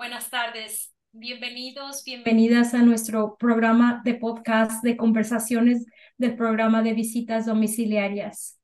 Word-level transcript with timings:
Buenas 0.00 0.30
tardes. 0.30 0.94
Bienvenidos, 1.12 2.04
bienvenidas 2.04 2.72
a 2.72 2.78
nuestro 2.78 3.36
programa 3.36 4.00
de 4.02 4.14
podcast 4.14 4.82
de 4.82 4.96
conversaciones 4.96 5.84
del 6.16 6.36
programa 6.36 6.82
de 6.82 6.94
visitas 6.94 7.44
domiciliarias. 7.44 8.58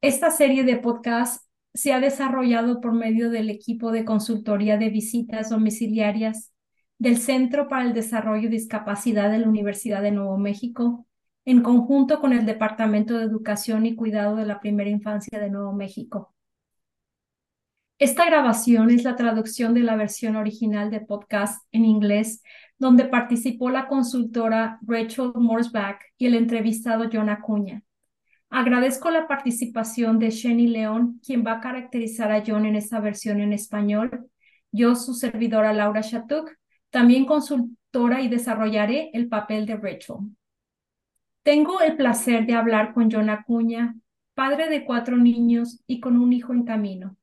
Esta 0.00 0.32
serie 0.32 0.64
de 0.64 0.76
podcast 0.76 1.46
se 1.72 1.92
ha 1.92 2.00
desarrollado 2.00 2.80
por 2.80 2.94
medio 2.94 3.30
del 3.30 3.48
equipo 3.48 3.92
de 3.92 4.04
consultoría 4.04 4.76
de 4.76 4.90
visitas 4.90 5.50
domiciliarias 5.50 6.52
del 6.98 7.18
Centro 7.18 7.68
para 7.68 7.84
el 7.84 7.94
Desarrollo 7.94 8.48
y 8.48 8.50
Discapacidad 8.50 9.30
de 9.30 9.38
la 9.38 9.48
Universidad 9.48 10.02
de 10.02 10.10
Nuevo 10.10 10.36
México, 10.36 11.06
en 11.44 11.62
conjunto 11.62 12.18
con 12.18 12.32
el 12.32 12.44
Departamento 12.44 13.16
de 13.16 13.26
Educación 13.26 13.86
y 13.86 13.94
Cuidado 13.94 14.34
de 14.34 14.46
la 14.46 14.58
Primera 14.58 14.90
Infancia 14.90 15.38
de 15.38 15.48
Nuevo 15.48 15.72
México. 15.74 16.34
Esta 17.98 18.26
grabación 18.26 18.90
es 18.90 19.04
la 19.04 19.16
traducción 19.16 19.72
de 19.72 19.80
la 19.80 19.96
versión 19.96 20.36
original 20.36 20.90
de 20.90 21.00
podcast 21.00 21.66
en 21.72 21.86
inglés, 21.86 22.42
donde 22.78 23.06
participó 23.06 23.70
la 23.70 23.88
consultora 23.88 24.78
Rachel 24.86 25.32
Morsback 25.34 26.04
y 26.18 26.26
el 26.26 26.34
entrevistado 26.34 27.08
John 27.10 27.30
Acuña. 27.30 27.82
Agradezco 28.50 29.10
la 29.10 29.26
participación 29.26 30.18
de 30.18 30.28
Shenny 30.28 30.66
León, 30.66 31.22
quien 31.24 31.42
va 31.42 31.52
a 31.52 31.60
caracterizar 31.60 32.30
a 32.32 32.42
John 32.46 32.66
en 32.66 32.76
esta 32.76 33.00
versión 33.00 33.40
en 33.40 33.54
español. 33.54 34.28
Yo, 34.70 34.94
su 34.94 35.14
servidora 35.14 35.72
Laura 35.72 36.02
Chatuk, 36.02 36.50
también 36.90 37.24
consultora 37.24 38.20
y 38.20 38.28
desarrollaré 38.28 39.08
el 39.14 39.28
papel 39.28 39.64
de 39.64 39.76
Rachel. 39.76 40.16
Tengo 41.42 41.80
el 41.80 41.96
placer 41.96 42.44
de 42.44 42.52
hablar 42.52 42.92
con 42.92 43.10
John 43.10 43.30
Acuña, 43.30 43.94
padre 44.34 44.68
de 44.68 44.84
cuatro 44.84 45.16
niños 45.16 45.80
y 45.86 46.00
con 46.00 46.18
un 46.18 46.34
hijo 46.34 46.52
en 46.52 46.64
camino. 46.64 47.16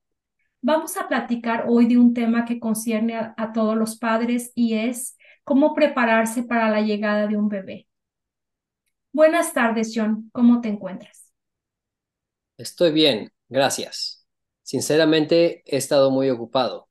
Vamos 0.66 0.96
a 0.96 1.10
platicar 1.10 1.66
hoy 1.68 1.88
de 1.88 1.98
un 1.98 2.14
tema 2.14 2.46
que 2.46 2.58
concierne 2.58 3.18
a, 3.18 3.52
todos 3.54 3.76
los 3.76 3.98
padres 3.98 4.54
y 4.56 4.76
es 4.76 5.18
cómo 5.44 5.74
prepararse 5.74 6.44
para 6.44 6.72
la 6.72 6.80
llegada 6.80 7.28
de 7.28 7.36
un 7.36 7.50
bebé. 7.50 7.90
Buenas 9.12 9.54
tardes, 9.54 9.92
John. 9.94 10.30
¿Cómo 10.32 10.62
te 10.62 10.70
encuentras? 10.70 11.34
Estoy 12.56 12.94
bien, 12.94 13.30
gracias. 13.50 14.26
Sinceramente, 14.62 15.64
he 15.66 15.76
estado 15.76 16.12
muy 16.12 16.30
ocupado, 16.30 16.88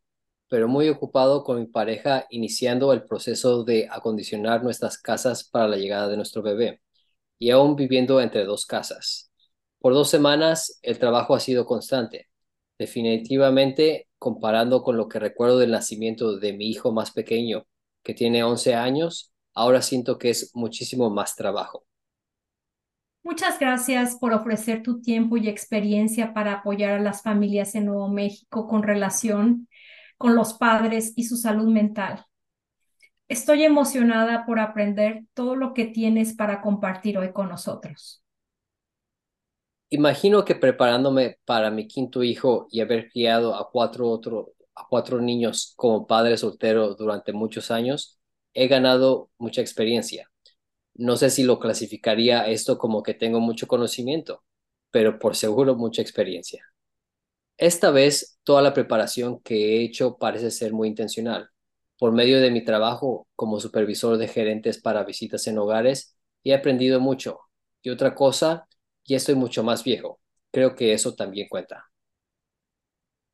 pero 0.48 0.68
muy 0.68 0.90
ocupado 0.90 1.42
con 1.42 1.58
mi 1.58 1.66
pareja 1.66 2.26
iniciando 2.28 2.92
el 2.92 3.04
proceso 3.04 3.64
de 3.64 3.88
acondicionar 3.90 4.62
nuestras 4.62 4.98
casas 4.98 5.44
para 5.44 5.66
la 5.66 5.78
llegada 5.78 6.08
de 6.08 6.18
nuestro 6.18 6.42
bebé 6.42 6.82
y 7.38 7.48
aún 7.48 7.74
viviendo 7.74 8.20
entre 8.20 8.44
dos 8.44 8.66
casas. 8.66 9.32
Por 9.78 9.94
dos 9.94 10.10
semanas, 10.10 10.78
el 10.82 10.98
trabajo 10.98 11.34
ha 11.34 11.40
sido 11.40 11.64
constante 11.64 12.28
Definitivamente, 12.82 14.08
comparando 14.18 14.82
con 14.82 14.96
lo 14.96 15.06
que 15.06 15.20
recuerdo 15.20 15.58
del 15.58 15.70
nacimiento 15.70 16.36
de 16.36 16.52
mi 16.52 16.68
hijo 16.68 16.90
más 16.90 17.12
pequeño, 17.12 17.64
que 18.02 18.12
tiene 18.12 18.42
11 18.42 18.74
años, 18.74 19.32
ahora 19.54 19.82
siento 19.82 20.18
que 20.18 20.30
es 20.30 20.50
muchísimo 20.56 21.08
más 21.08 21.36
trabajo. 21.36 21.84
Muchas 23.22 23.60
gracias 23.60 24.16
por 24.16 24.32
ofrecer 24.32 24.82
tu 24.82 25.00
tiempo 25.00 25.36
y 25.36 25.48
experiencia 25.48 26.34
para 26.34 26.54
apoyar 26.54 26.94
a 26.94 26.98
las 27.00 27.22
familias 27.22 27.76
en 27.76 27.86
Nuevo 27.86 28.08
México 28.08 28.66
con 28.66 28.82
relación 28.82 29.68
con 30.18 30.34
los 30.34 30.54
padres 30.54 31.12
y 31.14 31.22
su 31.22 31.36
salud 31.36 31.68
mental. 31.68 32.26
Estoy 33.28 33.62
emocionada 33.62 34.44
por 34.44 34.58
aprender 34.58 35.22
todo 35.34 35.54
lo 35.54 35.72
que 35.72 35.84
tienes 35.84 36.34
para 36.34 36.60
compartir 36.60 37.16
hoy 37.16 37.32
con 37.32 37.48
nosotros. 37.48 38.21
Imagino 39.92 40.42
que 40.46 40.54
preparándome 40.54 41.38
para 41.44 41.70
mi 41.70 41.86
quinto 41.86 42.22
hijo 42.22 42.66
y 42.70 42.80
haber 42.80 43.10
criado 43.10 43.54
a 43.54 43.70
cuatro, 43.70 44.08
otro, 44.08 44.54
a 44.74 44.86
cuatro 44.88 45.20
niños 45.20 45.74
como 45.76 46.06
padre 46.06 46.38
soltero 46.38 46.94
durante 46.94 47.34
muchos 47.34 47.70
años, 47.70 48.18
he 48.54 48.68
ganado 48.68 49.28
mucha 49.36 49.60
experiencia. 49.60 50.30
No 50.94 51.16
sé 51.16 51.30
si 51.30 51.44
lo 51.44 51.58
clasificaría 51.60 52.48
esto 52.48 52.78
como 52.78 53.02
que 53.02 53.14
tengo 53.14 53.40
mucho 53.40 53.66
conocimiento, 53.68 54.44
pero 54.90 55.18
por 55.18 55.36
seguro 55.36 55.76
mucha 55.76 56.02
experiencia. 56.02 56.64
Esta 57.58 57.90
vez, 57.90 58.38
toda 58.44 58.62
la 58.62 58.74
preparación 58.74 59.40
que 59.40 59.76
he 59.78 59.84
hecho 59.84 60.18
parece 60.18 60.50
ser 60.50 60.72
muy 60.72 60.88
intencional. 60.88 61.50
Por 61.98 62.12
medio 62.12 62.40
de 62.40 62.50
mi 62.50 62.64
trabajo 62.64 63.28
como 63.36 63.60
supervisor 63.60 64.18
de 64.18 64.28
gerentes 64.28 64.80
para 64.80 65.04
visitas 65.04 65.46
en 65.48 65.58
hogares, 65.58 66.16
he 66.44 66.54
aprendido 66.54 67.00
mucho. 67.00 67.40
Y 67.82 67.90
otra 67.90 68.14
cosa 68.14 68.66
y 69.04 69.14
estoy 69.14 69.34
mucho 69.34 69.62
más 69.64 69.84
viejo. 69.84 70.20
Creo 70.50 70.74
que 70.74 70.92
eso 70.94 71.14
también 71.14 71.48
cuenta. 71.48 71.86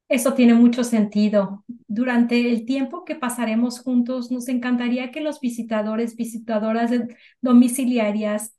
Eso 0.08 0.32
tiene 0.34 0.54
mucho 0.54 0.84
sentido. 0.84 1.64
Durante 1.86 2.50
el 2.50 2.64
tiempo 2.64 3.04
que 3.04 3.14
pasaremos 3.14 3.80
juntos, 3.80 4.30
nos 4.30 4.48
encantaría 4.48 5.10
que 5.10 5.20
los 5.20 5.40
visitadores, 5.40 6.16
visitadoras 6.16 6.90
domiciliarias 7.42 8.54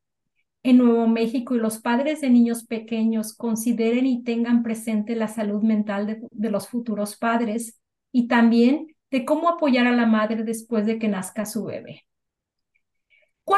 en 0.64 0.78
Nuevo 0.80 1.08
México 1.08 1.56
y 1.56 1.60
los 1.60 1.80
padres 1.80 2.22
de 2.22 2.30
niños 2.32 2.66
pequeños 2.66 3.34
consideren 3.36 4.06
y 4.08 4.24
tengan 4.24 4.64
presente 4.64 5.16
la 5.16 5.28
salud 5.30 5.64
mental 5.64 6.08
de, 6.08 6.22
de 6.32 6.52
los 6.52 6.68
futuros 6.70 7.18
padres 7.18 7.80
y 8.12 8.28
también 8.28 8.96
de 9.12 9.26
cómo 9.26 9.50
apoyar 9.50 9.88
a 9.88 9.96
la 9.96 10.08
madre 10.08 10.44
después 10.44 10.86
de 10.86 11.00
que 11.00 11.08
nazca 11.10 11.46
su 11.46 11.66
bebé. 11.66 12.06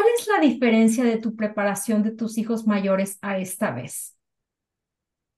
¿Cuál 0.02 0.14
es 0.20 0.28
la 0.28 0.40
diferencia 0.40 1.04
de 1.04 1.18
tu 1.18 1.36
preparación 1.36 2.02
de 2.02 2.10
tus 2.10 2.40
hijos 2.40 2.66
mayores 2.66 3.20
a 3.22 3.38
esta 3.38 3.70
vez? 3.70 4.18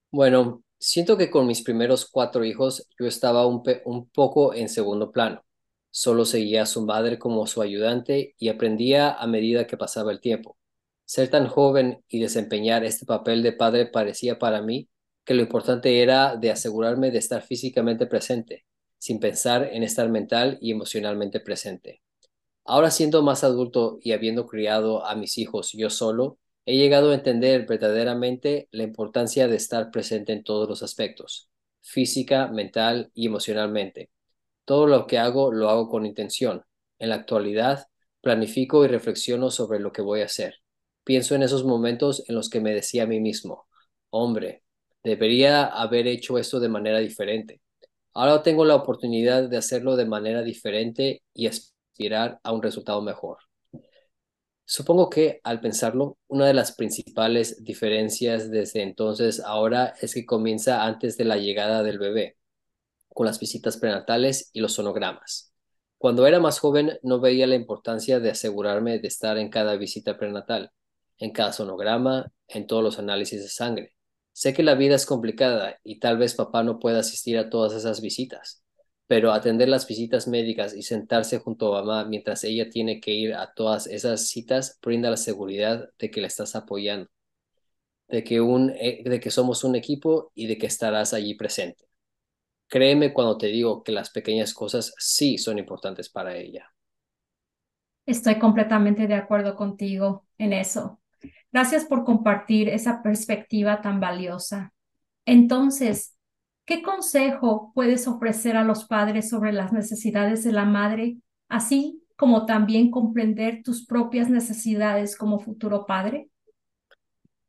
Bueno, 0.10 0.64
siento 0.80 1.18
que 1.18 1.30
con 1.30 1.48
mis 1.48 1.64
primeros 1.64 2.10
cuatro 2.10 2.46
hijos 2.46 2.88
yo 2.98 3.06
estaba 3.06 3.46
un, 3.46 3.62
un 3.84 4.08
poco 4.08 4.54
en 4.54 4.70
segundo 4.70 5.12
plano. 5.12 5.44
Solo 5.92 6.24
seguía 6.24 6.64
a 6.64 6.66
su 6.66 6.86
madre 6.86 7.20
como 7.20 7.46
su 7.46 7.62
ayudante 7.62 8.36
y 8.38 8.48
aprendía 8.48 9.12
a 9.12 9.28
medida 9.28 9.68
que 9.68 9.76
pasaba 9.76 10.14
el 10.14 10.22
tiempo. 10.22 10.58
Ser 11.04 11.28
tan 11.28 11.48
joven 11.48 12.02
y 12.08 12.22
desempeñar 12.22 12.86
este 12.86 13.06
papel 13.06 13.44
de 13.44 13.52
padre 13.52 13.88
parecía 13.88 14.40
para 14.40 14.62
mí 14.62 14.88
que 15.26 15.34
lo 15.34 15.42
importante 15.42 16.02
era 16.02 16.38
de 16.38 16.52
asegurarme 16.52 17.12
de 17.12 17.18
estar 17.18 17.42
físicamente 17.42 18.06
presente, 18.08 18.64
sin 18.98 19.20
pensar 19.20 19.70
en 19.74 19.84
estar 19.84 20.08
mental 20.08 20.58
y 20.62 20.72
emocionalmente 20.72 21.42
presente. 21.42 22.02
Ahora 22.66 22.92
siendo 22.92 23.22
más 23.24 23.44
adulto 23.44 24.00
y 24.02 24.14
habiendo 24.14 24.46
criado 24.48 25.06
a 25.06 25.16
mis 25.16 25.38
hijos 25.38 25.72
yo 25.74 25.90
solo, 25.90 26.40
he 26.66 26.78
llegado 26.78 27.12
a 27.12 27.16
entender 27.16 27.66
verdaderamente 27.66 28.70
la 28.72 28.84
importancia 28.84 29.48
de 29.48 29.58
estar 29.58 29.92
presente 29.92 30.32
en 30.34 30.44
todos 30.44 30.70
los 30.70 30.82
aspectos, 30.82 31.50
física, 31.82 32.48
mental 32.48 33.12
y 33.14 33.28
emocionalmente. 33.28 34.10
Todo 34.66 34.88
lo 34.88 35.08
que 35.08 35.18
hago 35.18 35.52
lo 35.52 35.70
hago 35.70 35.90
con 35.90 36.06
intención. 36.06 36.64
En 37.00 37.10
la 37.10 37.16
actualidad, 37.16 37.88
planifico 38.22 38.86
y 38.86 38.88
reflexiono 38.88 39.52
sobre 39.52 39.80
lo 39.80 39.92
que 39.92 40.02
voy 40.02 40.22
a 40.22 40.26
hacer. 40.26 40.56
Pienso 41.04 41.36
en 41.36 41.44
esos 41.44 41.66
momentos 41.66 42.24
en 42.30 42.36
los 42.36 42.50
que 42.50 42.62
me 42.62 42.74
decía 42.74 43.04
a 43.04 43.08
mí 43.08 43.20
mismo, 43.20 43.68
hombre, 44.10 44.64
debería 45.04 45.66
haber 45.66 46.08
hecho 46.08 46.38
esto 46.38 46.62
de 46.62 46.70
manera 46.70 47.00
diferente. 47.00 47.62
Ahora 48.14 48.42
tengo 48.42 48.64
la 48.64 48.76
oportunidad 48.76 49.50
de 49.50 49.58
hacerlo 49.58 49.98
de 49.98 50.06
manera 50.06 50.44
diferente 50.44 51.24
y 51.34 51.48
aspirar 52.04 52.40
a 52.44 52.52
un 52.52 52.62
resultado 52.62 53.02
mejor. 53.02 53.38
Supongo 54.66 55.10
que, 55.10 55.40
al 55.44 55.62
pensarlo, 55.62 56.18
una 56.28 56.48
de 56.48 56.54
las 56.54 56.74
principales 56.74 57.64
diferencias 57.64 58.50
desde 58.50 58.82
entonces 58.82 59.40
ahora 59.40 59.94
es 60.02 60.14
que 60.14 60.26
comienza 60.26 60.84
antes 60.84 61.18
de 61.18 61.26
la 61.26 61.38
llegada 61.38 61.84
del 61.84 62.00
bebé, 62.00 62.38
con 63.10 63.26
las 63.26 63.40
visitas 63.40 63.78
prenatales 63.78 64.50
y 64.54 64.60
los 64.60 64.74
sonogramas. 64.74 65.54
Cuando 65.98 66.28
era 66.28 66.40
más 66.40 66.60
joven 66.60 67.00
no 67.04 67.22
veía 67.22 67.48
la 67.48 67.56
importancia 67.56 68.20
de 68.20 68.32
asegurarme 68.32 69.00
de 69.00 69.08
estar 69.08 69.38
en 69.38 69.50
cada 69.50 69.78
visita 69.78 70.18
prenatal, 70.18 70.72
en 71.18 71.32
cada 71.32 71.54
sonograma, 71.54 72.32
en 72.48 72.68
todos 72.68 72.84
los 72.84 73.00
análisis 73.00 73.42
de 73.42 73.50
sangre. 73.50 73.96
Sé 74.34 74.54
que 74.54 74.64
la 74.64 74.76
vida 74.76 74.96
es 74.96 75.06
complicada 75.06 75.78
y 75.84 76.00
tal 76.00 76.18
vez 76.18 76.36
papá 76.36 76.64
no 76.64 76.80
pueda 76.80 77.00
asistir 77.00 77.38
a 77.38 77.50
todas 77.50 77.74
esas 77.74 78.02
visitas, 78.02 78.63
pero 79.14 79.32
atender 79.32 79.70
las 79.70 79.88
visitas 79.88 80.28
médicas 80.28 80.74
y 80.74 80.82
sentarse 80.82 81.38
junto 81.38 81.76
a 81.78 81.84
mamá 81.84 82.04
mientras 82.04 82.44
ella 82.46 82.68
tiene 82.72 83.00
que 83.00 83.12
ir 83.12 83.36
a 83.36 83.54
todas 83.54 83.86
esas 83.86 84.28
citas 84.28 84.80
brinda 84.82 85.12
la 85.12 85.18
seguridad 85.18 85.88
de 86.00 86.10
que 86.10 86.20
la 86.20 86.26
estás 86.26 86.56
apoyando, 86.56 87.12
de 88.08 88.24
que, 88.24 88.42
un, 88.42 88.72
eh, 88.72 89.04
de 89.06 89.20
que 89.20 89.30
somos 89.30 89.64
un 89.64 89.76
equipo 89.76 90.32
y 90.34 90.48
de 90.48 90.58
que 90.58 90.66
estarás 90.66 91.14
allí 91.14 91.36
presente. 91.36 91.86
Créeme 92.68 93.14
cuando 93.14 93.38
te 93.38 93.46
digo 93.50 93.84
que 93.84 93.92
las 93.92 94.10
pequeñas 94.10 94.52
cosas 94.52 94.96
sí 94.98 95.38
son 95.38 95.60
importantes 95.60 96.10
para 96.10 96.36
ella. 96.36 96.74
Estoy 98.08 98.40
completamente 98.40 99.06
de 99.06 99.14
acuerdo 99.14 99.56
contigo 99.56 100.26
en 100.40 100.54
eso. 100.54 101.00
Gracias 101.52 101.86
por 101.86 102.04
compartir 102.04 102.68
esa 102.68 103.04
perspectiva 103.04 103.80
tan 103.80 104.00
valiosa. 104.00 104.74
Entonces, 105.24 106.16
¿Qué 106.66 106.82
consejo 106.82 107.72
puedes 107.76 108.08
ofrecer 108.08 108.56
a 108.56 108.64
los 108.64 108.86
padres 108.86 109.30
sobre 109.30 109.52
las 109.52 109.74
necesidades 109.74 110.44
de 110.46 110.54
la 110.54 110.64
madre, 110.64 111.18
así 111.50 112.02
como 112.16 112.46
también 112.46 112.90
comprender 112.90 113.64
tus 113.64 113.86
propias 113.86 114.30
necesidades 114.30 115.18
como 115.18 115.40
futuro 115.40 115.86
padre? 115.86 116.30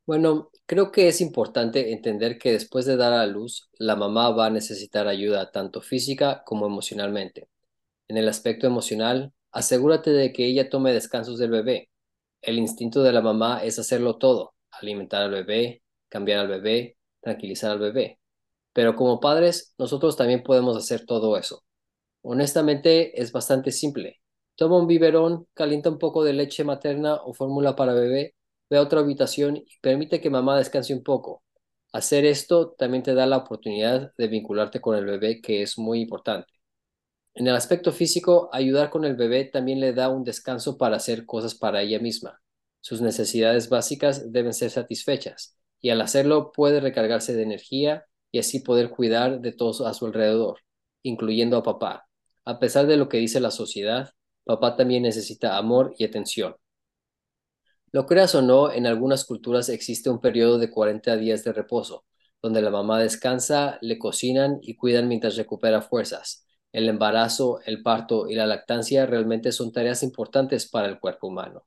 Bueno, 0.05 0.51
creo 0.65 0.91
que 0.91 1.07
es 1.07 1.21
importante 1.21 1.93
entender 1.93 2.37
que 2.37 2.51
después 2.51 2.85
de 2.85 2.97
dar 2.97 3.13
a 3.13 3.25
luz, 3.25 3.69
la 3.79 3.95
mamá 3.95 4.29
va 4.31 4.47
a 4.47 4.49
necesitar 4.49 5.07
ayuda 5.07 5.49
tanto 5.51 5.81
física 5.81 6.43
como 6.45 6.67
emocionalmente. 6.67 7.47
En 8.07 8.17
el 8.17 8.27
aspecto 8.27 8.67
emocional, 8.67 9.33
asegúrate 9.51 10.11
de 10.11 10.33
que 10.33 10.45
ella 10.45 10.69
tome 10.69 10.93
descansos 10.93 11.39
del 11.39 11.51
bebé. 11.51 11.89
El 12.41 12.59
instinto 12.59 13.01
de 13.01 13.13
la 13.13 13.21
mamá 13.21 13.63
es 13.63 13.79
hacerlo 13.79 14.17
todo, 14.17 14.55
alimentar 14.71 15.23
al 15.23 15.31
bebé, 15.31 15.83
cambiar 16.09 16.39
al 16.39 16.49
bebé, 16.49 16.97
tranquilizar 17.21 17.71
al 17.71 17.79
bebé. 17.79 18.19
Pero 18.75 18.97
como 18.97 19.21
padres, 19.21 19.73
nosotros 19.77 20.17
también 20.17 20.43
podemos 20.43 20.75
hacer 20.75 21.05
todo 21.05 21.37
eso. 21.37 21.63
Honestamente, 22.23 23.21
es 23.21 23.31
bastante 23.31 23.71
simple. 23.71 24.19
Toma 24.55 24.77
un 24.77 24.85
biberón, 24.87 25.47
calienta 25.53 25.89
un 25.89 25.97
poco 25.97 26.25
de 26.25 26.33
leche 26.33 26.65
materna 26.65 27.15
o 27.23 27.33
fórmula 27.33 27.77
para 27.77 27.93
bebé, 27.93 28.35
ve 28.69 28.77
a 28.77 28.81
otra 28.81 28.99
habitación 28.99 29.55
y 29.55 29.79
permite 29.81 30.19
que 30.19 30.29
mamá 30.29 30.57
descanse 30.57 30.93
un 30.93 31.03
poco. 31.03 31.41
Hacer 31.93 32.25
esto 32.25 32.71
también 32.77 33.01
te 33.01 33.13
da 33.13 33.25
la 33.25 33.37
oportunidad 33.37 34.11
de 34.17 34.27
vincularte 34.27 34.81
con 34.81 34.97
el 34.97 35.05
bebé, 35.05 35.41
que 35.41 35.61
es 35.61 35.77
muy 35.77 36.01
importante. 36.01 36.51
En 37.33 37.47
el 37.47 37.55
aspecto 37.55 37.93
físico, 37.93 38.49
ayudar 38.51 38.89
con 38.89 39.05
el 39.05 39.15
bebé 39.15 39.45
también 39.45 39.79
le 39.79 39.93
da 39.93 40.09
un 40.09 40.25
descanso 40.25 40.77
para 40.77 40.97
hacer 40.97 41.25
cosas 41.25 41.55
para 41.55 41.81
ella 41.81 41.99
misma. 41.99 42.41
Sus 42.81 42.99
necesidades 42.99 43.69
básicas 43.69 44.33
deben 44.33 44.53
ser 44.53 44.69
satisfechas 44.69 45.57
y 45.79 45.91
al 45.91 46.01
hacerlo 46.01 46.51
puede 46.51 46.81
recargarse 46.81 47.33
de 47.33 47.43
energía 47.43 48.05
y 48.35 48.39
así 48.39 48.59
poder 48.59 48.89
cuidar 48.89 49.39
de 49.39 49.53
todos 49.53 49.79
a 49.79 49.93
su 49.93 50.05
alrededor, 50.05 50.59
incluyendo 51.03 51.55
a 51.55 51.63
papá. 51.63 52.09
A 52.43 52.59
pesar 52.59 52.85
de 52.85 52.97
lo 52.97 53.07
que 53.07 53.15
dice 53.15 53.39
la 53.39 53.49
sociedad, 53.49 54.09
papá 54.43 54.75
también 54.75 55.03
necesita 55.03 55.57
amor 55.57 55.93
y 55.97 56.03
atención. 56.03 56.57
Lo 57.93 58.05
creas 58.05 58.35
o 58.35 58.41
no, 58.41 58.73
en 58.73 58.87
algunas 58.87 59.23
culturas 59.23 59.69
existe 59.69 60.09
un 60.09 60.19
periodo 60.19 60.57
de 60.57 60.69
40 60.69 61.15
días 61.15 61.45
de 61.45 61.53
reposo, 61.53 62.03
donde 62.41 62.61
la 62.61 62.71
mamá 62.71 62.99
descansa, 62.99 63.77
le 63.79 63.97
cocinan 63.97 64.59
y 64.61 64.75
cuidan 64.75 65.07
mientras 65.07 65.37
recupera 65.37 65.81
fuerzas 65.81 66.45
el 66.73 66.89
embarazo, 66.89 67.61
el 67.65 67.81
parto 67.81 68.27
y 68.27 68.35
la 68.35 68.45
lactancia 68.45 69.05
realmente 69.05 69.53
son 69.53 69.71
tareas 69.71 70.03
importantes 70.03 70.69
para 70.69 70.89
el 70.89 70.99
cuerpo 70.99 71.27
humano. 71.27 71.65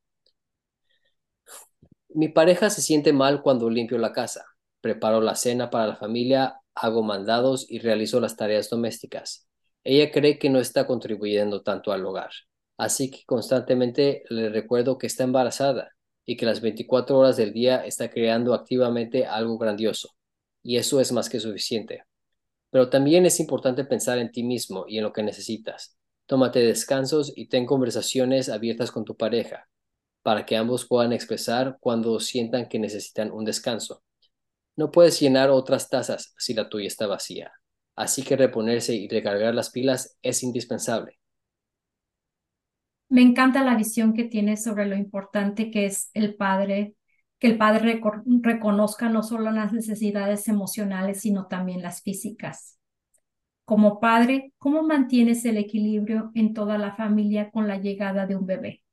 Mi 2.11 2.29
pareja 2.29 2.69
se 2.69 2.83
siente 2.83 3.15
mal 3.15 3.41
cuando 3.41 3.71
limpio 3.71 3.97
la 3.97 4.13
casa, 4.13 4.45
preparo 4.81 5.21
la 5.21 5.35
cena 5.35 5.71
para 5.71 5.87
la 5.87 5.97
familia, 5.97 6.61
hago 6.75 7.03
mandados 7.03 7.67
y 7.69 7.79
realizo 7.81 8.21
las 8.21 8.37
tareas 8.37 8.71
domésticas. 8.71 9.49
Ella 9.85 10.11
cree 10.11 10.39
que 10.39 10.51
no 10.51 10.59
está 10.59 10.87
contribuyendo 10.87 11.63
tanto 11.63 11.93
al 11.93 12.05
hogar, 12.05 12.31
así 12.77 13.11
que 13.11 13.25
constantemente 13.27 14.23
le 14.29 14.49
recuerdo 14.49 14.99
que 14.99 15.07
está 15.07 15.25
embarazada 15.25 15.93
y 16.25 16.37
que 16.37 16.47
las 16.47 16.61
24 16.61 17.19
horas 17.19 17.37
del 17.37 17.53
día 17.53 17.85
está 17.85 18.11
creando 18.11 18.55
activamente 18.55 19.27
algo 19.27 19.57
grandioso, 19.59 20.11
y 20.63 20.77
eso 20.77 21.01
es 21.01 21.13
más 21.13 21.29
que 21.29 21.41
suficiente. 21.41 22.05
Pero 22.71 22.91
también 22.91 23.25
es 23.25 23.41
importante 23.41 23.85
pensar 23.85 24.19
en 24.19 24.31
ti 24.31 24.43
mismo 24.43 24.85
y 24.87 24.99
en 24.99 25.05
lo 25.05 25.13
que 25.13 25.23
necesitas. 25.23 25.97
Tómate 26.27 26.61
descansos 26.61 27.33
y 27.35 27.49
ten 27.49 27.65
conversaciones 27.65 28.51
abiertas 28.51 28.91
con 28.91 29.05
tu 29.05 29.17
pareja 29.17 29.69
para 30.23 30.45
que 30.45 30.57
ambos 30.57 30.87
puedan 30.87 31.15
expresar 31.15 31.79
cuando 31.81 32.21
sientan 32.21 32.69
que 32.69 32.79
necesitan 32.79 33.33
un 33.33 33.47
descanso. 33.47 34.03
No 34.79 34.93
puedes 34.93 35.19
llenar 35.19 35.51
otras 35.51 35.91
tazas 35.91 36.33
si 36.39 36.55
la 36.55 36.69
tuya 36.69 36.87
está 36.87 37.09
vacía, 37.09 37.51
así 37.97 38.23
que 38.23 38.37
reponerse 38.37 38.95
y 38.95 39.09
recargar 39.09 39.53
las 39.53 39.71
pilas 39.71 40.17
es 40.23 40.45
indispensable. 40.45 41.19
Me 43.09 43.23
encanta 43.23 43.65
la 43.65 43.75
visión 43.75 44.15
que 44.15 44.23
tienes 44.23 44.63
sobre 44.63 44.87
lo 44.87 44.95
importante 44.95 45.73
que 45.73 45.87
es 45.87 46.13
el 46.15 46.37
padre, 46.37 46.95
que 47.41 47.49
el 47.49 47.59
padre 47.59 48.01
reconozca 48.25 49.09
no 49.09 49.25
solo 49.25 49.51
las 49.51 49.73
necesidades 49.73 50.47
emocionales, 50.47 51.23
sino 51.23 51.49
también 51.49 51.83
las 51.83 52.03
físicas. 52.03 52.79
Como 53.65 53.99
padre, 53.99 54.53
¿cómo 54.59 54.85
mantienes 54.85 55.45
el 55.45 55.57
equilibrio 55.57 56.31
en 56.37 56.55
toda 56.55 56.79
la 56.79 56.95
familia 56.95 57.51
con 57.51 57.67
la 57.67 57.79
llegada 57.79 58.27
de 58.29 58.37
un 58.37 58.47
bebé? 58.47 58.85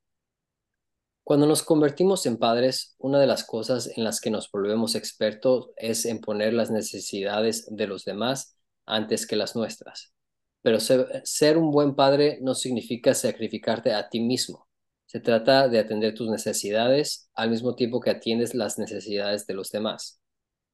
Cuando 1.25 1.48
nos 1.48 1.63
convertimos 1.63 2.27
en 2.27 2.38
padres, 2.38 2.94
una 3.00 3.19
de 3.19 3.25
las 3.25 3.44
cosas 3.44 3.89
en 3.98 4.04
las 4.04 4.22
que 4.22 4.30
nos 4.30 4.51
volvemos 4.51 4.94
expertos 4.94 5.72
es 5.75 6.06
en 6.06 6.22
poner 6.22 6.54
las 6.54 6.69
necesidades 6.69 7.66
de 7.68 7.88
los 7.88 8.06
demás 8.06 8.56
antes 8.86 9.25
que 9.25 9.36
las 9.36 9.56
nuestras. 9.56 10.13
Pero 10.62 10.80
ser, 10.80 11.57
un 11.57 11.72
buen 11.72 11.95
padre 11.95 12.38
no 12.44 12.54
significa 12.54 13.16
sacrificarte 13.16 13.92
a 13.92 14.07
ti 14.07 14.19
mismo. 14.19 14.68
Se 15.07 15.19
trata 15.19 15.68
de 15.68 15.80
atender 15.80 16.13
tus 16.13 16.30
necesidades 16.30 17.27
al 17.33 17.50
mismo 17.50 17.74
tiempo 17.74 18.00
que 18.01 18.12
atiendes 18.12 18.54
las 18.54 18.77
necesidades 18.77 19.48
de 19.48 19.56
los 19.56 19.72
demás. 19.72 20.22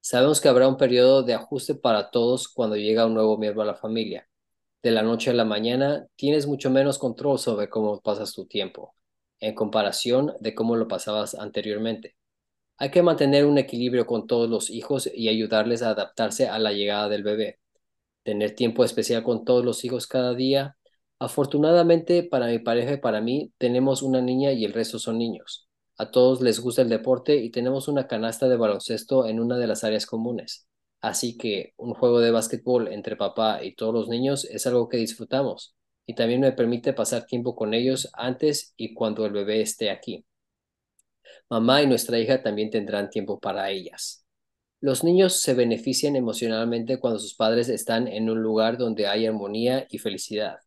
Sabemos 0.02 0.42
que 0.42 0.50
habrá 0.50 0.68
un 0.68 0.76
periodo 0.76 1.24
de 1.24 1.34
ajuste 1.34 1.76
para 1.76 2.12
todos 2.12 2.50
cuando 2.50 2.76
llega 2.76 3.06
un 3.06 3.14
nuevo 3.14 3.38
miembro 3.38 3.62
a 3.62 3.68
la 3.68 3.76
familia. 3.76 4.28
De 4.84 4.92
la 4.92 5.02
noche 5.02 5.30
a 5.30 5.34
la 5.34 5.46
mañana 5.46 6.08
tienes 6.18 6.46
mucho 6.46 6.70
menos 6.70 6.98
control 6.98 7.40
sobre 7.40 7.70
cómo 7.70 8.02
pasas 8.02 8.34
tu 8.34 8.48
tiempo 8.48 8.94
en 9.42 9.56
comparación 9.56 10.34
de 10.40 10.56
cómo 10.56 10.76
lo 10.76 10.88
pasabas 10.88 11.36
anteriormente. 11.36 12.16
Hay 12.78 12.92
que 12.92 13.04
mantener 13.04 13.46
un 13.46 13.58
equilibrio 13.58 14.06
con 14.08 14.28
todos 14.28 14.50
los 14.50 14.70
hijos 14.70 15.10
y 15.14 15.30
ayudarles 15.30 15.84
a 15.84 15.92
adaptarse 15.92 16.48
a 16.48 16.60
la 16.60 16.72
llegada 16.74 17.10
del 17.10 17.24
bebé. 17.24 17.60
Tener 18.24 18.56
tiempo 18.56 18.84
especial 18.86 19.24
con 19.24 19.46
todos 19.46 19.66
los 19.66 19.86
hijos 19.86 20.08
cada 20.08 20.34
día. 20.36 20.78
Afortunadamente 21.20 22.24
para 22.24 22.48
mi 22.48 22.60
pareja 22.60 22.94
y 22.94 22.98
para 22.98 23.22
mí 23.22 23.54
tenemos 23.58 24.02
una 24.02 24.22
niña 24.22 24.52
y 24.54 24.66
el 24.66 24.74
resto 24.74 25.00
son 25.00 25.18
niños. 25.20 25.68
A 25.98 26.12
todos 26.12 26.42
les 26.42 26.60
gusta 26.60 26.82
el 26.82 26.90
deporte 26.90 27.36
y 27.38 27.52
tenemos 27.52 27.88
una 27.88 28.08
canasta 28.08 28.48
de 28.48 28.58
baloncesto 28.58 29.28
en 29.28 29.40
una 29.40 29.58
de 29.58 29.68
las 29.68 29.84
áreas 29.84 30.06
comunes. 30.08 30.68
Así 31.02 31.38
que 31.38 31.74
un 31.78 31.94
juego 31.94 32.20
de 32.20 32.32
básquetbol 32.32 32.88
entre 32.88 33.16
papá 33.16 33.64
y 33.64 33.76
todos 33.76 33.94
los 33.94 34.08
niños 34.10 34.46
es 34.46 34.66
algo 34.68 34.90
que 34.90 34.98
disfrutamos 34.98 35.76
y 36.06 36.16
también 36.16 36.42
me 36.42 36.52
permite 36.52 36.94
pasar 36.94 37.26
tiempo 37.26 37.56
con 37.56 37.74
ellos 37.74 38.10
antes 38.14 38.74
y 38.78 38.94
cuando 38.94 39.26
el 39.26 39.32
bebé 39.32 39.62
esté 39.62 39.90
aquí. 39.90 40.26
Mamá 41.50 41.82
y 41.82 41.88
nuestra 41.88 42.20
hija 42.20 42.42
también 42.42 42.70
tendrán 42.70 43.10
tiempo 43.10 43.40
para 43.40 43.70
ellas. 43.70 44.26
Los 44.80 45.04
niños 45.04 45.42
se 45.42 45.54
benefician 45.54 46.16
emocionalmente 46.16 46.98
cuando 47.00 47.20
sus 47.20 47.36
padres 47.36 47.70
están 47.70 48.08
en 48.08 48.30
un 48.30 48.42
lugar 48.42 48.78
donde 48.78 49.06
hay 49.08 49.28
armonía 49.28 49.86
y 49.90 50.00
felicidad. 50.00 50.58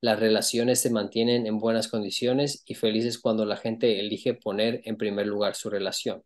Las 0.00 0.18
relaciones 0.18 0.80
se 0.80 0.90
mantienen 0.90 1.46
en 1.46 1.58
buenas 1.58 1.88
condiciones 1.88 2.62
y 2.66 2.74
felices 2.74 3.18
cuando 3.18 3.44
la 3.44 3.56
gente 3.56 4.00
elige 4.00 4.34
poner 4.34 4.80
en 4.84 4.96
primer 4.96 5.26
lugar 5.26 5.54
su 5.54 5.70
relación. 5.70 6.24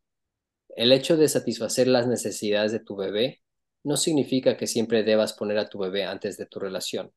El 0.77 0.93
hecho 0.93 1.17
de 1.17 1.29
satisfacer 1.29 1.89
las 1.89 2.07
necesidades 2.07 2.73
de 2.73 2.81
tu 2.81 2.97
bebé 2.97 3.43
no 3.83 3.97
significa 3.97 4.57
que 4.57 4.67
siempre 4.67 5.03
debas 5.03 5.35
poner 5.35 5.59
a 5.59 5.69
tu 5.69 5.79
bebé 5.79 6.05
antes 6.05 6.37
de 6.37 6.47
tu 6.47 6.61
relación. 6.61 7.13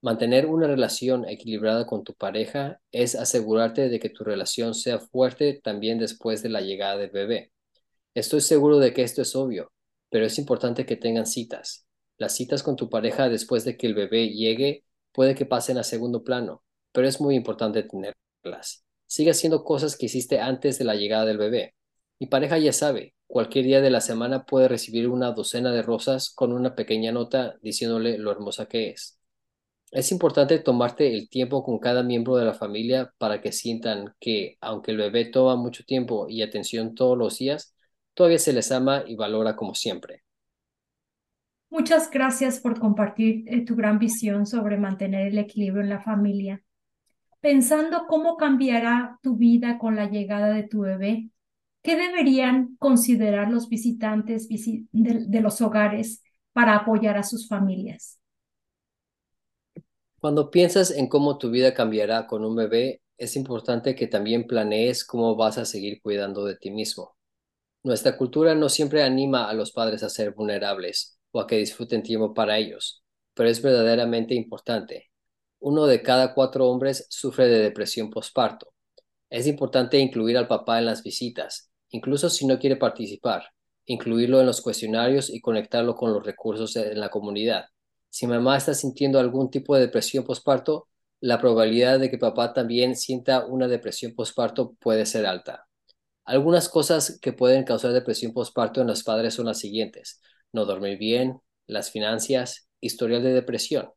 Mantener 0.00 0.46
una 0.46 0.68
relación 0.68 1.28
equilibrada 1.28 1.84
con 1.84 2.04
tu 2.04 2.14
pareja 2.14 2.80
es 2.92 3.16
asegurarte 3.16 3.88
de 3.88 3.98
que 3.98 4.10
tu 4.10 4.22
relación 4.22 4.74
sea 4.74 5.00
fuerte 5.00 5.60
también 5.62 5.98
después 5.98 6.40
de 6.40 6.50
la 6.50 6.60
llegada 6.60 6.96
del 6.96 7.10
bebé. 7.10 7.50
Estoy 8.14 8.40
seguro 8.40 8.78
de 8.78 8.94
que 8.94 9.02
esto 9.02 9.22
es 9.22 9.34
obvio, 9.34 9.72
pero 10.08 10.24
es 10.24 10.38
importante 10.38 10.86
que 10.86 10.96
tengan 10.96 11.26
citas. 11.26 11.86
Las 12.16 12.36
citas 12.36 12.62
con 12.62 12.76
tu 12.76 12.88
pareja 12.88 13.28
después 13.28 13.64
de 13.64 13.76
que 13.76 13.88
el 13.88 13.94
bebé 13.94 14.28
llegue 14.28 14.84
puede 15.12 15.34
que 15.34 15.46
pasen 15.46 15.78
a 15.78 15.82
segundo 15.82 16.22
plano, 16.22 16.62
pero 16.92 17.08
es 17.08 17.20
muy 17.20 17.34
importante 17.34 17.82
tenerlas. 17.82 18.84
Sigue 19.06 19.32
haciendo 19.32 19.64
cosas 19.64 19.96
que 19.96 20.06
hiciste 20.06 20.38
antes 20.38 20.78
de 20.78 20.84
la 20.84 20.94
llegada 20.94 21.24
del 21.24 21.38
bebé. 21.38 21.74
Mi 22.20 22.28
pareja 22.28 22.56
ya 22.58 22.72
sabe, 22.72 23.14
cualquier 23.26 23.64
día 23.64 23.80
de 23.80 23.90
la 23.90 24.00
semana 24.00 24.44
puede 24.46 24.68
recibir 24.68 25.08
una 25.08 25.32
docena 25.32 25.72
de 25.72 25.82
rosas 25.82 26.30
con 26.30 26.52
una 26.52 26.76
pequeña 26.76 27.10
nota 27.10 27.56
diciéndole 27.62 28.16
lo 28.18 28.30
hermosa 28.30 28.66
que 28.66 28.90
es. 28.90 29.17
Es 29.90 30.12
importante 30.12 30.58
tomarte 30.58 31.14
el 31.14 31.30
tiempo 31.30 31.64
con 31.64 31.78
cada 31.78 32.02
miembro 32.02 32.36
de 32.36 32.44
la 32.44 32.52
familia 32.52 33.12
para 33.16 33.40
que 33.40 33.52
sientan 33.52 34.14
que, 34.20 34.58
aunque 34.60 34.90
el 34.90 34.98
bebé 34.98 35.24
toma 35.24 35.56
mucho 35.56 35.84
tiempo 35.84 36.26
y 36.28 36.42
atención 36.42 36.94
todos 36.94 37.16
los 37.16 37.38
días, 37.38 37.74
todavía 38.12 38.38
se 38.38 38.52
les 38.52 38.70
ama 38.70 39.04
y 39.06 39.16
valora 39.16 39.56
como 39.56 39.74
siempre. 39.74 40.24
Muchas 41.70 42.10
gracias 42.10 42.60
por 42.60 42.78
compartir 42.78 43.44
eh, 43.46 43.64
tu 43.64 43.76
gran 43.76 43.98
visión 43.98 44.46
sobre 44.46 44.76
mantener 44.76 45.28
el 45.28 45.38
equilibrio 45.38 45.82
en 45.82 45.90
la 45.90 46.02
familia. 46.02 46.62
Pensando 47.40 48.06
cómo 48.08 48.36
cambiará 48.36 49.18
tu 49.22 49.36
vida 49.36 49.78
con 49.78 49.96
la 49.96 50.10
llegada 50.10 50.48
de 50.48 50.64
tu 50.64 50.80
bebé, 50.80 51.30
¿qué 51.82 51.96
deberían 51.96 52.76
considerar 52.78 53.50
los 53.50 53.68
visitantes 53.68 54.48
de 54.92 55.40
los 55.40 55.60
hogares 55.60 56.22
para 56.52 56.74
apoyar 56.74 57.16
a 57.16 57.22
sus 57.22 57.48
familias? 57.48 58.17
Cuando 60.20 60.50
piensas 60.50 60.90
en 60.90 61.08
cómo 61.08 61.38
tu 61.38 61.48
vida 61.50 61.74
cambiará 61.74 62.26
con 62.26 62.44
un 62.44 62.56
bebé, 62.56 63.02
es 63.18 63.36
importante 63.36 63.94
que 63.94 64.08
también 64.08 64.48
planees 64.48 65.04
cómo 65.04 65.36
vas 65.36 65.58
a 65.58 65.64
seguir 65.64 66.02
cuidando 66.02 66.44
de 66.44 66.56
ti 66.56 66.72
mismo. 66.72 67.16
Nuestra 67.84 68.16
cultura 68.16 68.56
no 68.56 68.68
siempre 68.68 69.04
anima 69.04 69.48
a 69.48 69.54
los 69.54 69.70
padres 69.70 70.02
a 70.02 70.08
ser 70.08 70.32
vulnerables 70.32 71.18
o 71.30 71.40
a 71.40 71.46
que 71.46 71.58
disfruten 71.58 72.02
tiempo 72.02 72.34
para 72.34 72.58
ellos, 72.58 73.04
pero 73.32 73.48
es 73.48 73.62
verdaderamente 73.62 74.34
importante. 74.34 75.10
Uno 75.60 75.86
de 75.86 76.02
cada 76.02 76.34
cuatro 76.34 76.68
hombres 76.68 77.06
sufre 77.10 77.46
de 77.46 77.60
depresión 77.60 78.10
postparto. 78.10 78.74
Es 79.30 79.46
importante 79.46 79.98
incluir 79.98 80.36
al 80.36 80.48
papá 80.48 80.80
en 80.80 80.86
las 80.86 81.04
visitas, 81.04 81.70
incluso 81.90 82.28
si 82.28 82.44
no 82.44 82.58
quiere 82.58 82.76
participar, 82.76 83.44
incluirlo 83.86 84.40
en 84.40 84.46
los 84.46 84.62
cuestionarios 84.62 85.30
y 85.30 85.40
conectarlo 85.40 85.94
con 85.94 86.12
los 86.12 86.24
recursos 86.26 86.74
en 86.74 86.98
la 86.98 87.08
comunidad. 87.08 87.66
Si 88.10 88.26
mamá 88.26 88.56
está 88.56 88.74
sintiendo 88.74 89.18
algún 89.18 89.50
tipo 89.50 89.74
de 89.74 89.82
depresión 89.82 90.24
postparto, 90.24 90.88
la 91.20 91.40
probabilidad 91.40 91.98
de 91.98 92.10
que 92.10 92.18
papá 92.18 92.52
también 92.52 92.96
sienta 92.96 93.44
una 93.46 93.68
depresión 93.68 94.14
postparto 94.14 94.74
puede 94.80 95.06
ser 95.06 95.26
alta. 95.26 95.66
Algunas 96.24 96.68
cosas 96.68 97.18
que 97.20 97.32
pueden 97.32 97.64
causar 97.64 97.92
depresión 97.92 98.32
postparto 98.32 98.80
en 98.80 98.86
los 98.86 99.02
padres 99.02 99.34
son 99.34 99.46
las 99.46 99.58
siguientes. 99.58 100.20
No 100.52 100.64
dormir 100.66 100.98
bien, 100.98 101.40
las 101.66 101.90
finanzas, 101.90 102.68
historial 102.80 103.22
de 103.22 103.32
depresión. 103.32 103.90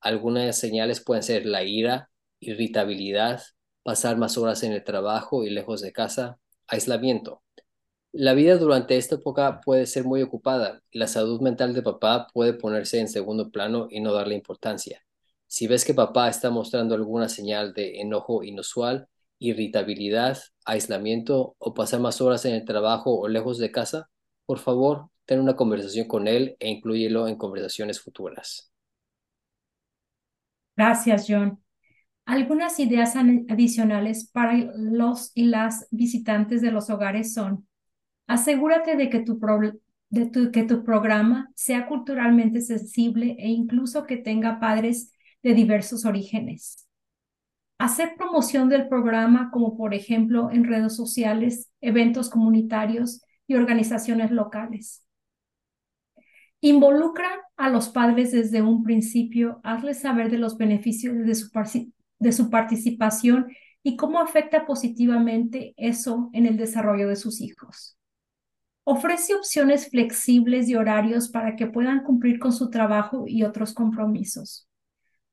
Algunas 0.00 0.58
señales 0.58 1.02
pueden 1.04 1.22
ser 1.22 1.46
la 1.46 1.64
ira, 1.64 2.10
irritabilidad, 2.40 3.42
pasar 3.82 4.16
más 4.16 4.36
horas 4.38 4.62
en 4.62 4.72
el 4.72 4.84
trabajo 4.84 5.44
y 5.44 5.50
lejos 5.50 5.80
de 5.80 5.92
casa, 5.92 6.38
aislamiento. 6.66 7.42
La 8.12 8.32
vida 8.34 8.56
durante 8.56 8.96
esta 8.96 9.16
época 9.16 9.60
puede 9.60 9.86
ser 9.86 10.04
muy 10.04 10.22
ocupada 10.22 10.82
la 10.92 11.06
salud 11.06 11.40
mental 11.42 11.74
de 11.74 11.82
papá 11.82 12.26
puede 12.32 12.54
ponerse 12.54 12.98
en 13.00 13.08
segundo 13.08 13.50
plano 13.50 13.86
y 13.90 14.00
no 14.00 14.12
darle 14.12 14.34
importancia. 14.34 15.04
Si 15.46 15.66
ves 15.66 15.84
que 15.84 15.94
papá 15.94 16.28
está 16.28 16.50
mostrando 16.50 16.94
alguna 16.94 17.28
señal 17.28 17.74
de 17.74 18.00
enojo 18.00 18.42
inusual, 18.42 19.08
irritabilidad, 19.38 20.38
aislamiento 20.64 21.54
o 21.58 21.74
pasar 21.74 22.00
más 22.00 22.20
horas 22.20 22.44
en 22.46 22.54
el 22.54 22.64
trabajo 22.64 23.18
o 23.18 23.28
lejos 23.28 23.58
de 23.58 23.70
casa, 23.70 24.10
por 24.46 24.58
favor, 24.58 25.10
ten 25.26 25.40
una 25.40 25.56
conversación 25.56 26.08
con 26.08 26.28
él 26.28 26.56
e 26.58 26.70
inclúyelo 26.70 27.28
en 27.28 27.36
conversaciones 27.36 28.00
futuras. 28.00 28.72
Gracias, 30.76 31.26
John. 31.28 31.62
Algunas 32.24 32.80
ideas 32.80 33.14
adicionales 33.16 34.30
para 34.30 34.54
los 34.74 35.30
y 35.34 35.44
las 35.44 35.86
visitantes 35.90 36.62
de 36.62 36.70
los 36.70 36.90
hogares 36.90 37.34
son, 37.34 37.67
asegúrate 38.28 38.94
de 38.94 39.10
que 39.10 39.20
tu, 39.20 39.40
de 40.10 40.50
que 40.52 40.62
tu 40.62 40.84
programa 40.84 41.50
sea 41.56 41.88
culturalmente 41.88 42.60
sensible 42.60 43.36
e 43.40 43.48
incluso 43.48 44.04
que 44.06 44.18
tenga 44.18 44.60
padres 44.60 45.12
de 45.42 45.54
diversos 45.54 46.04
orígenes. 46.04 46.86
Hacer 47.78 48.14
promoción 48.16 48.68
del 48.68 48.88
programa 48.88 49.50
como 49.50 49.76
por 49.76 49.94
ejemplo 49.94 50.50
en 50.50 50.64
redes 50.64 50.94
sociales, 50.94 51.70
eventos 51.80 52.28
comunitarios 52.28 53.22
y 53.46 53.54
organizaciones 53.54 54.30
locales. 54.30 55.04
Involucra 56.60 57.28
a 57.56 57.70
los 57.70 57.88
padres 57.88 58.32
desde 58.32 58.62
un 58.62 58.82
principio, 58.82 59.60
hazles 59.62 60.00
saber 60.00 60.28
de 60.30 60.38
los 60.38 60.56
beneficios 60.58 61.16
de 61.16 61.34
su, 61.34 61.50
de 62.18 62.32
su 62.32 62.50
participación 62.50 63.46
y 63.82 63.96
cómo 63.96 64.20
afecta 64.20 64.66
positivamente 64.66 65.72
eso 65.76 66.30
en 66.32 66.46
el 66.46 66.56
desarrollo 66.56 67.08
de 67.08 67.16
sus 67.16 67.40
hijos. 67.40 67.97
Ofrece 68.90 69.34
opciones 69.34 69.90
flexibles 69.90 70.66
de 70.66 70.78
horarios 70.78 71.28
para 71.28 71.56
que 71.56 71.66
puedan 71.66 72.02
cumplir 72.04 72.38
con 72.38 72.54
su 72.54 72.70
trabajo 72.70 73.24
y 73.26 73.42
otros 73.42 73.74
compromisos. 73.74 74.66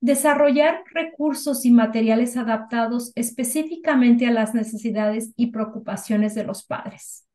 Desarrollar 0.01 0.83
recursos 0.93 1.63
y 1.63 1.71
materiales 1.71 2.35
adaptados 2.35 3.13
específicamente 3.15 4.27
a 4.27 4.31
las 4.31 4.53
necesidades 4.53 5.31
y 5.37 5.51
preocupaciones 5.51 6.35
de 6.35 6.43
los 6.43 6.65
padres. 6.65 7.29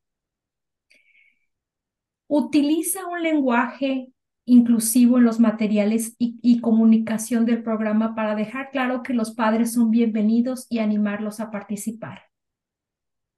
Utiliza 2.26 3.06
un 3.06 3.22
lenguaje 3.22 4.12
inclusivo 4.44 5.16
en 5.16 5.24
los 5.24 5.40
materiales 5.40 6.16
y, 6.18 6.60
comunicación 6.60 7.46
del 7.46 7.62
programa 7.62 8.14
para 8.14 8.34
dejar 8.34 8.68
claro 8.72 9.02
que 9.02 9.14
los 9.14 9.34
padres 9.34 9.72
son 9.72 9.90
bienvenidos 9.90 10.66
y 10.68 10.80
animarlos 10.80 11.40
a 11.40 11.50
participar. 11.50 12.24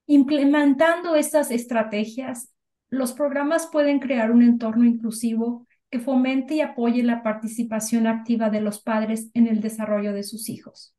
Implementando 0.07 1.15
estas 1.15 1.53
estrategias, 1.53 2.53
los 2.93 3.15
programas 3.15 3.69
pueden 3.73 4.01
crear 4.01 4.31
un 4.31 4.43
entorno 4.43 4.85
inclusivo 4.85 5.67
que 5.91 5.99
fomente 5.99 6.57
y 6.57 6.61
apoye 6.61 7.03
la 7.03 7.23
participación 7.23 8.07
activa 8.07 8.51
de 8.51 8.61
los 8.61 8.83
padres 8.83 9.31
en 9.33 9.47
el 9.47 9.63
desarrollo 9.63 10.13
de 10.13 10.23
sus 10.23 10.51
hijos. 10.51 10.95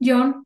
John, 0.00 0.44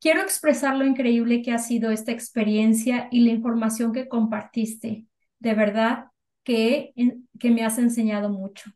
quiero 0.00 0.22
expresar 0.22 0.76
lo 0.76 0.86
increíble 0.86 1.42
que 1.42 1.52
ha 1.52 1.58
sido 1.58 1.90
esta 1.90 2.12
experiencia 2.12 3.08
y 3.10 3.20
la 3.20 3.32
información 3.32 3.92
que 3.92 4.08
compartiste. 4.08 5.04
De 5.38 5.52
verdad 5.52 6.06
que, 6.42 6.94
me 7.42 7.62
has 7.62 7.78
enseñado 7.78 8.30
mucho. 8.30 8.70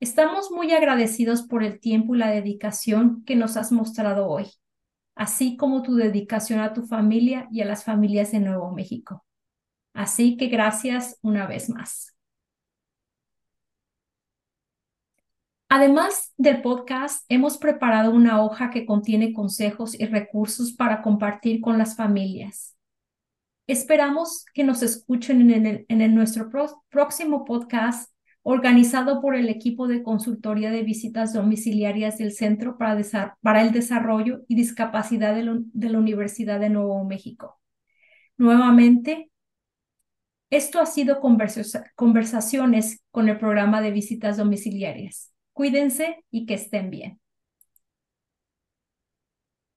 Estamos 0.00 0.50
muy 0.50 0.72
agradecidos 0.72 1.42
por 1.42 1.62
el 1.62 1.78
tiempo 1.78 2.16
y 2.16 2.18
la 2.18 2.30
dedicación 2.32 3.22
que 3.24 3.36
nos 3.36 3.56
has 3.56 3.70
mostrado 3.70 4.26
hoy, 4.26 4.46
así 5.14 5.56
como 5.56 5.82
tu 5.82 5.94
dedicación 5.94 6.58
a 6.58 6.72
tu 6.72 6.82
familia 6.82 7.46
y 7.52 7.60
a 7.60 7.66
las 7.66 7.84
familias 7.84 8.32
de 8.32 8.40
Nuevo 8.40 8.72
México. 8.72 9.24
Así 9.94 10.36
que 10.36 10.48
gracias 10.48 11.18
una 11.22 11.46
vez 11.46 11.70
más. 11.70 12.14
Además 15.68 16.32
del 16.36 16.62
podcast, 16.62 17.24
hemos 17.28 17.58
preparado 17.58 18.12
una 18.12 18.42
hoja 18.42 18.70
que 18.70 18.86
contiene 18.86 19.32
consejos 19.32 19.98
y 19.98 20.06
recursos 20.06 20.72
para 20.72 21.02
compartir 21.02 21.60
con 21.60 21.78
las 21.78 21.96
familias. 21.96 22.76
Esperamos 23.66 24.44
que 24.52 24.62
nos 24.62 24.82
escuchen 24.82 25.50
en, 25.50 25.86
el, 25.88 26.14
nuestro 26.14 26.50
próximo 26.90 27.44
podcast 27.44 28.12
organizado 28.42 29.22
por 29.22 29.34
el 29.34 29.48
equipo 29.48 29.88
de 29.88 30.02
consultoría 30.02 30.70
de 30.70 30.82
visitas 30.82 31.32
domiciliarias 31.32 32.18
del 32.18 32.32
Centro 32.32 32.76
para, 32.76 33.38
para 33.40 33.62
el 33.62 33.72
Desarrollo 33.72 34.42
y 34.48 34.54
Discapacidad 34.54 35.34
de 35.34 35.88
la 35.88 35.98
Universidad 35.98 36.60
de 36.60 36.68
Nuevo 36.68 37.02
México. 37.04 37.58
Nuevamente, 38.36 39.30
esto 40.50 40.80
ha 40.80 40.86
sido 40.86 41.20
conversaciones 41.20 43.00
con 43.10 43.28
el 43.28 43.38
programa 43.38 43.80
de 43.80 43.90
visitas 43.90 44.36
domiciliarias. 44.36 45.32
Cuídense 45.52 46.24
y 46.30 46.46
que 46.46 46.54
estén 46.54 46.90
bien. 46.90 47.20